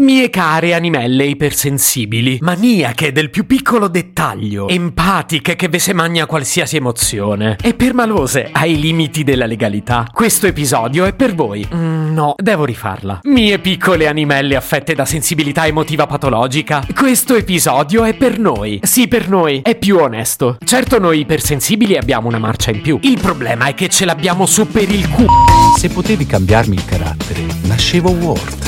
[0.00, 6.76] Mie care animelle ipersensibili, maniache del più piccolo dettaglio, empatiche che ve se magna qualsiasi
[6.76, 11.66] emozione e permalose ai limiti della legalità, questo episodio è per voi.
[11.74, 13.22] Mm, no, devo rifarla.
[13.24, 18.78] Mie piccole animelle affette da sensibilità emotiva patologica, questo episodio è per noi.
[18.84, 20.58] Sì, per noi, è più onesto.
[20.64, 23.00] Certo noi ipersensibili abbiamo una marcia in più.
[23.02, 25.26] Il problema è che ce l'abbiamo su per il culo.
[25.76, 28.67] Se potevi cambiarmi il carattere, nascevo Ward.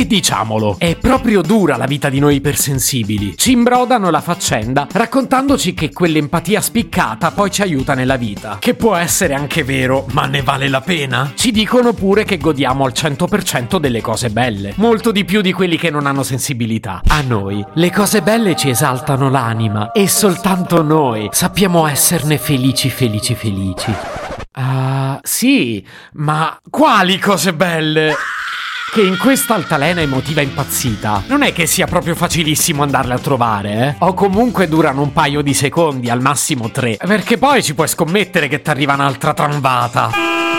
[0.00, 3.36] E diciamolo, è proprio dura la vita di noi ipersensibili.
[3.36, 8.56] Ci imbrodano la faccenda raccontandoci che quell'empatia spiccata poi ci aiuta nella vita.
[8.58, 11.32] Che può essere anche vero, ma ne vale la pena?
[11.34, 15.76] Ci dicono pure che godiamo al 100% delle cose belle, molto di più di quelli
[15.76, 17.02] che non hanno sensibilità.
[17.06, 23.34] A noi, le cose belle ci esaltano l'anima e soltanto noi sappiamo esserne felici, felici,
[23.34, 23.94] felici.
[24.52, 28.14] Ah, sì, ma quali cose belle?
[28.92, 33.72] Che in questa altalena emotiva impazzita non è che sia proprio facilissimo andarle a trovare,
[33.72, 33.94] eh?
[33.98, 36.96] O comunque durano un paio di secondi, al massimo tre.
[36.96, 40.49] Perché poi ci puoi scommettere che ti arriva un'altra trambata.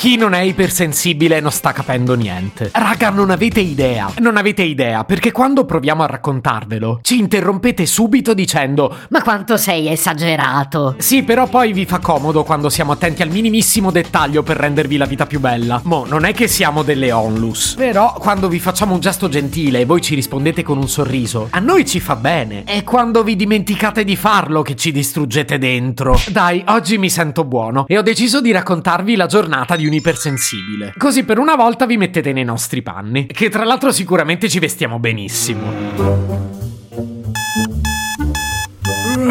[0.00, 2.70] Chi non è ipersensibile non sta capendo niente.
[2.72, 4.10] Raga, non avete idea.
[4.20, 9.90] Non avete idea, perché quando proviamo a raccontarvelo, ci interrompete subito dicendo Ma quanto sei
[9.90, 10.94] esagerato!
[10.96, 15.04] Sì, però poi vi fa comodo quando siamo attenti al minimissimo dettaglio per rendervi la
[15.04, 15.82] vita più bella.
[15.84, 17.74] Mo, non è che siamo delle onlus.
[17.76, 21.58] Però, quando vi facciamo un gesto gentile e voi ci rispondete con un sorriso, a
[21.58, 22.64] noi ci fa bene.
[22.64, 26.18] È quando vi dimenticate di farlo che ci distruggete dentro.
[26.28, 30.94] Dai, oggi mi sento buono e ho deciso di raccontarvi la giornata di un ipersensibile.
[30.96, 34.98] Così per una volta vi mettete nei nostri panni, che tra l'altro sicuramente ci vestiamo
[34.98, 35.72] benissimo.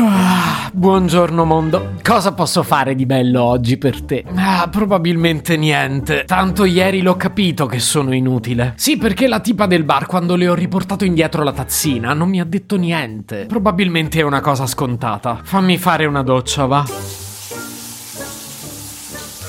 [0.02, 4.24] Ah, Buongiorno mondo, cosa posso fare di bello oggi per te?
[4.36, 6.24] Ah, probabilmente niente.
[6.26, 8.76] Tanto ieri l'ho capito che sono inutile.
[8.78, 12.40] Sì, perché la tipa del bar quando le ho riportato indietro la tazzina non mi
[12.40, 13.46] ha detto niente.
[13.46, 15.42] Probabilmente è una cosa scontata.
[15.44, 17.29] Fammi fare una doccia, va.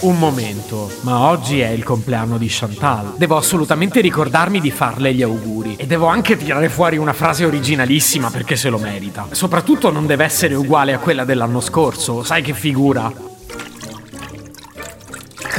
[0.00, 3.16] Un momento, ma oggi è il compleanno di Chantal.
[3.18, 5.76] Devo assolutamente ricordarmi di farle gli auguri.
[5.76, 9.26] E devo anche tirare fuori una frase originalissima perché se lo merita.
[9.32, 13.29] Soprattutto non deve essere uguale a quella dell'anno scorso, sai che figura.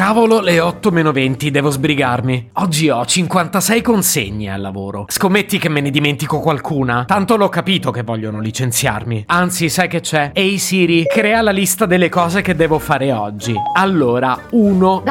[0.02, 2.50] Cavolo, le 8 meno 20, devo sbrigarmi.
[2.54, 5.06] Oggi ho 56 consegne al lavoro.
[5.08, 7.06] Scommetti che me ne dimentico qualcuna?
[7.06, 9.26] Tanto l'ho capito che vogliono licenziarmi.
[9.28, 10.32] Anzi, sai che c'è?
[10.34, 13.54] Ehi Siri, crea la lista delle cose che devo fare oggi.
[13.76, 15.04] Allora, 1.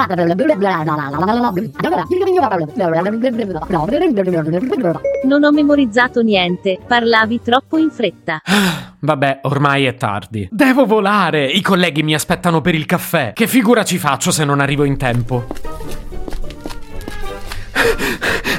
[5.23, 8.41] Non ho memorizzato niente, parlavi troppo in fretta.
[9.01, 10.49] Vabbè, ormai è tardi.
[10.51, 11.47] Devo volare!
[11.47, 13.33] I colleghi mi aspettano per il caffè.
[13.35, 15.47] Che figura ci faccio se non arrivo in tempo?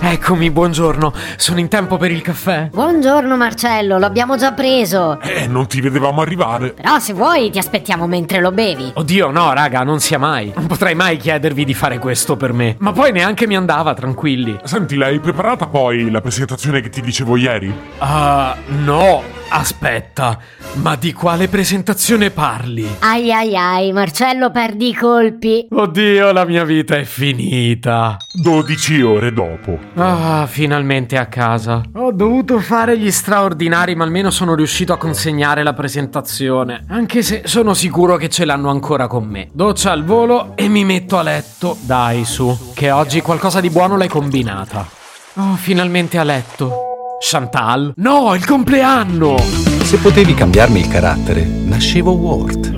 [0.03, 1.13] Eccomi, buongiorno.
[1.37, 2.69] Sono in tempo per il caffè?
[2.71, 5.19] Buongiorno Marcello, lo abbiamo già preso.
[5.21, 6.71] Eh, non ti vedevamo arrivare.
[6.71, 8.91] Però se vuoi ti aspettiamo mentre lo bevi.
[8.95, 10.51] Oddio, no, raga, non sia mai.
[10.55, 12.75] Non potrei mai chiedervi di fare questo per me.
[12.79, 14.57] Ma poi neanche mi andava, tranquilli.
[14.63, 17.71] Senti, l'hai preparata poi la presentazione che ti dicevo ieri?
[17.99, 19.40] Ah, no.
[19.53, 20.39] Aspetta,
[20.75, 22.87] ma di quale presentazione parli?
[22.99, 25.67] Ai ai ai, Marcello perdi i colpi.
[25.69, 28.15] Oddio, la mia vita è finita.
[28.31, 29.77] 12 ore dopo.
[29.95, 31.81] Ah, finalmente a casa.
[31.95, 36.85] Ho dovuto fare gli straordinari, ma almeno sono riuscito a consegnare la presentazione.
[36.87, 39.49] Anche se sono sicuro che ce l'hanno ancora con me.
[39.51, 41.75] Doccia al volo e mi metto a letto.
[41.81, 44.87] Dai, su, che oggi qualcosa di buono l'hai combinata.
[45.35, 46.90] Oh, finalmente a letto.
[47.23, 47.93] Chantal?
[47.97, 49.37] No, il compleanno!
[49.83, 52.73] Se potevi cambiarmi il carattere, nascevo Ward.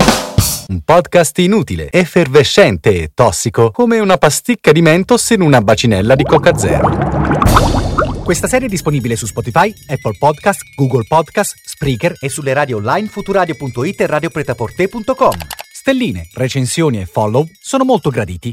[0.68, 6.24] Un podcast inutile, effervescente e tossico, come una pasticca di mentos in una bacinella di
[6.24, 8.22] Coca Zero.
[8.22, 13.08] Questa serie è disponibile su Spotify, Apple Podcast, Google Podcast, Spreaker e sulle radio online
[13.08, 15.32] futuradio.it e radiopretaporte.com.
[15.72, 18.52] Stelline, recensioni e follow sono molto graditi.